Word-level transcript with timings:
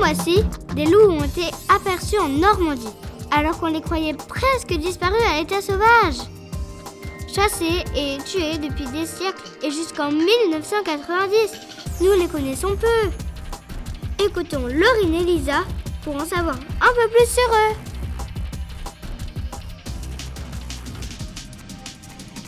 fois-ci, 0.00 0.42
des 0.74 0.86
loups 0.86 1.10
ont 1.10 1.24
été 1.24 1.42
aperçus 1.68 2.18
en 2.18 2.28
Normandie, 2.28 2.88
alors 3.30 3.60
qu'on 3.60 3.66
les 3.66 3.82
croyait 3.82 4.14
presque 4.14 4.72
disparus 4.72 5.22
à 5.28 5.38
l'état 5.38 5.60
sauvage. 5.60 6.26
Chassés 7.28 7.84
et 7.94 8.16
tués 8.24 8.56
depuis 8.56 8.86
des 8.86 9.04
siècles 9.04 9.42
et 9.62 9.70
jusqu'en 9.70 10.10
1990, 10.10 12.00
nous 12.00 12.12
les 12.18 12.28
connaissons 12.28 12.76
peu. 12.76 14.24
Écoutons 14.24 14.66
Laurine 14.66 15.14
et 15.14 15.24
Lisa 15.24 15.64
pour 16.02 16.16
en 16.16 16.24
savoir 16.24 16.56
un 16.56 16.94
peu 16.94 17.08
plus 17.14 17.26
sur 17.26 17.50
eux. 17.52 17.76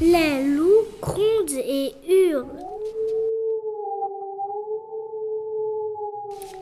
Les 0.00 0.44
loups 0.56 0.86
grondent 1.02 1.50
et 1.50 1.94
hurlent. 2.08 2.73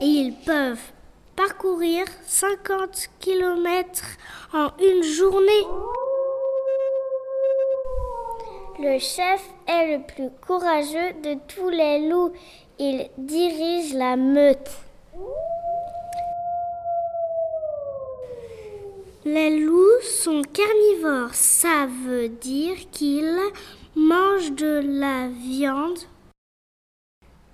Et 0.02 0.06
ils 0.06 0.34
peuvent 0.34 0.90
parcourir 1.36 2.04
50 2.26 3.08
km 3.20 4.02
en 4.52 4.70
une 4.80 5.04
journée. 5.04 5.64
Le 8.80 8.98
chef 8.98 9.48
est 9.68 9.96
le 9.96 10.02
plus 10.04 10.30
courageux 10.44 11.12
de 11.22 11.36
tous 11.46 11.68
les 11.68 12.08
loups. 12.08 12.32
Il 12.80 13.10
dirige 13.16 13.94
la 13.94 14.16
meute. 14.16 14.70
Les 19.24 19.56
loups 19.60 20.02
sont 20.02 20.42
carnivores. 20.42 21.32
Ça 21.34 21.86
veut 22.04 22.28
dire 22.28 22.74
qu'ils 22.90 23.38
mangent 23.94 24.50
de 24.50 24.80
la 24.84 25.28
viande. 25.28 26.00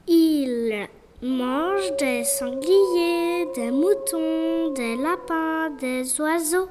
Ils 0.06 0.88
mangent 1.22 1.96
des 1.98 2.22
sangliers, 2.22 3.46
des 3.54 3.70
moutons, 3.72 4.72
des 4.74 4.96
lapins, 4.96 5.70
des 5.80 6.20
oiseaux. 6.20 6.68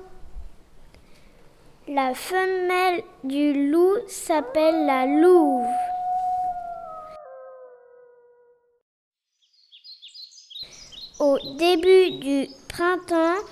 La 1.89 2.14
femelle 2.14 3.04
du 3.23 3.72
loup 3.72 3.95
s'appelle 4.08 4.86
la 4.86 5.06
louve. 5.06 5.66
Au 11.20 11.38
début 11.58 12.11
du 12.20 12.48
printemps, 12.70 13.44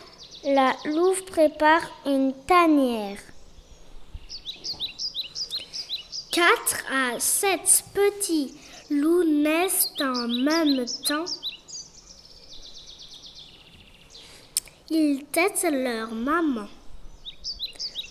la 0.46 0.74
louve 0.86 1.24
prépare 1.26 1.82
une 2.06 2.34
tanière. 2.46 3.18
4 6.36 6.84
à 6.92 7.18
7 7.18 7.86
petits 7.94 8.54
loups 8.90 9.24
naissent 9.24 9.94
en 10.02 10.28
même 10.28 10.84
temps. 11.08 11.24
Ils 14.90 15.24
têtent 15.32 15.66
leur 15.72 16.12
maman. 16.12 16.68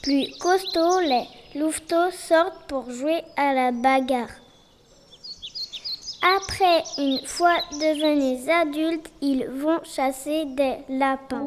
Plus 0.03 0.31
costauds, 0.39 1.01
les 1.01 1.27
louveteaux 1.55 2.11
sortent 2.13 2.67
pour 2.67 2.91
jouer 2.91 3.21
à 3.37 3.53
la 3.53 3.73
bagarre. 3.73 4.33
Après, 6.39 6.83
une 6.97 7.21
fois 7.27 7.59
devenus 7.73 8.49
adultes, 8.49 9.11
ils 9.21 9.45
vont 9.45 9.85
chasser 9.85 10.47
des 10.47 10.77
lapins. 10.89 11.47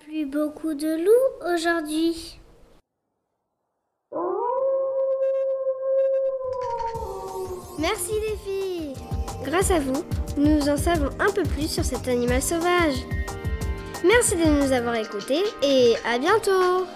Plus 0.00 0.26
beaucoup 0.26 0.74
de 0.74 1.04
loups 1.04 1.54
aujourd'hui. 1.54 2.40
Merci 7.78 8.12
les 8.12 8.36
filles 8.36 8.94
Grâce 9.44 9.70
à 9.70 9.78
vous, 9.78 10.04
nous 10.36 10.68
en 10.68 10.76
savons 10.76 11.10
un 11.20 11.30
peu 11.32 11.42
plus 11.42 11.70
sur 11.70 11.84
cet 11.84 12.08
animal 12.08 12.42
sauvage. 12.42 12.96
Merci 14.04 14.36
de 14.36 14.44
nous 14.44 14.72
avoir 14.72 14.94
écoutés 14.96 15.42
et 15.62 15.94
à 16.04 16.18
bientôt 16.18 16.86